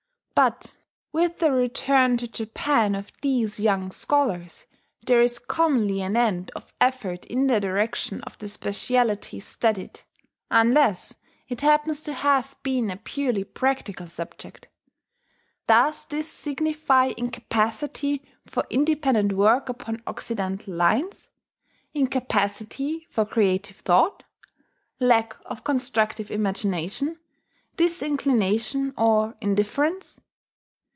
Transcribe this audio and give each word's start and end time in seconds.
But 0.33 0.75
with 1.11 1.37
the 1.37 1.51
return 1.51 2.17
to 2.17 2.27
Japan 2.27 2.95
of 2.95 3.11
these 3.21 3.59
young 3.59 3.91
scholars, 3.91 4.65
there 5.05 5.21
is 5.21 5.37
commonly 5.37 6.01
an 6.01 6.17
end 6.17 6.49
of 6.55 6.73
effort 6.81 7.25
in 7.27 7.45
the 7.45 7.59
direction 7.59 8.21
of 8.21 8.39
the 8.39 8.49
speciality 8.49 9.39
studied, 9.39 9.99
unless 10.49 11.13
it 11.47 11.61
happens 11.61 12.01
to 12.01 12.13
have 12.15 12.55
been 12.63 12.89
a 12.89 12.97
purely 12.97 13.43
practical 13.43 14.07
subject. 14.07 14.67
Does 15.67 16.05
this 16.05 16.27
signify 16.27 17.13
incapacity 17.15 18.23
for 18.47 18.65
independent 18.71 19.33
work 19.33 19.69
upon 19.69 20.01
Occidental 20.07 20.73
lines? 20.73 21.29
incapacity 21.93 23.05
for 23.11 23.25
creative 23.27 23.77
thought? 23.77 24.23
lack 24.99 25.37
of 25.45 25.63
constructive 25.63 26.31
imagination? 26.31 27.19
disinclination 27.77 28.91
or 28.97 29.35
indifference? 29.39 30.19